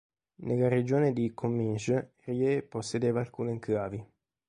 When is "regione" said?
0.67-1.13